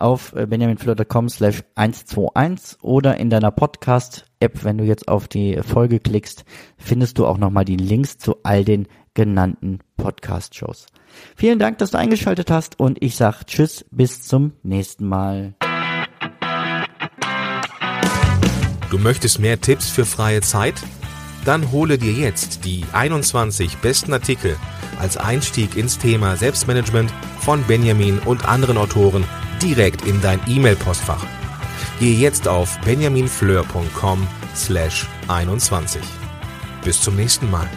auf 0.00 0.34
äh, 0.34 0.46
benjaminfleur.com 0.46 1.28
slash 1.28 1.62
121 1.74 2.82
oder 2.82 3.16
in 3.16 3.30
deiner 3.30 3.50
Podcast-App, 3.50 4.64
wenn 4.64 4.78
du 4.78 4.84
jetzt 4.84 5.08
auf 5.08 5.28
die 5.28 5.60
Folge 5.62 6.00
klickst, 6.00 6.44
findest 6.76 7.18
du 7.18 7.26
auch 7.26 7.38
nochmal 7.38 7.64
die 7.64 7.76
Links 7.76 8.18
zu 8.18 8.36
all 8.42 8.64
den 8.64 8.88
genannten 9.14 9.80
Podcast-Shows. 9.96 10.86
Vielen 11.36 11.58
Dank, 11.58 11.78
dass 11.78 11.90
du 11.90 11.98
eingeschaltet 11.98 12.50
hast 12.50 12.78
und 12.78 13.02
ich 13.02 13.16
sag 13.16 13.44
Tschüss, 13.44 13.84
bis 13.90 14.22
zum 14.22 14.52
nächsten 14.62 15.06
Mal. 15.06 15.54
Du 18.90 18.98
möchtest 18.98 19.38
mehr 19.38 19.60
Tipps 19.60 19.90
für 19.90 20.06
freie 20.06 20.40
Zeit? 20.40 20.74
Dann 21.44 21.72
hole 21.72 21.98
dir 21.98 22.12
jetzt 22.12 22.64
die 22.64 22.84
21 22.92 23.78
besten 23.78 24.12
Artikel 24.12 24.56
als 24.98 25.16
Einstieg 25.16 25.76
ins 25.76 25.98
Thema 25.98 26.36
Selbstmanagement 26.36 27.10
von 27.40 27.62
Benjamin 27.64 28.18
und 28.18 28.48
anderen 28.48 28.76
Autoren 28.76 29.24
direkt 29.62 30.06
in 30.06 30.20
dein 30.20 30.40
E-Mail-Postfach. 30.46 31.24
Gehe 32.00 32.16
jetzt 32.16 32.46
auf 32.46 32.78
benjaminfleur.com 32.80 34.26
slash 34.54 35.06
21. 35.28 36.00
Bis 36.84 37.00
zum 37.00 37.16
nächsten 37.16 37.50
Mal. 37.50 37.68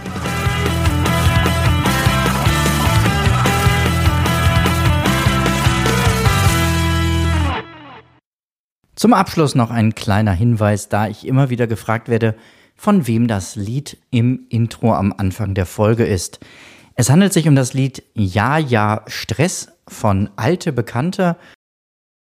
Zum 8.96 9.14
Abschluss 9.14 9.56
noch 9.56 9.72
ein 9.72 9.96
kleiner 9.96 10.34
Hinweis, 10.34 10.88
da 10.88 11.08
ich 11.08 11.26
immer 11.26 11.50
wieder 11.50 11.66
gefragt 11.66 12.08
werde, 12.08 12.36
von 12.76 13.08
wem 13.08 13.28
das 13.28 13.56
Lied 13.56 13.98
im 14.12 14.46
Intro 14.50 14.94
am 14.94 15.12
Anfang 15.18 15.56
der 15.56 15.66
Folge 15.66 16.06
ist. 16.06 16.40
Es 16.94 17.10
handelt 17.10 17.34
sich 17.34 17.48
um 17.48 17.56
das 17.56 17.74
Lied 17.74 18.04
Ja, 18.14 18.60
ja, 18.60 19.04
Stress 19.08 19.70
von 19.88 20.30
Alte 20.36 20.72
Bekannte 20.72 21.38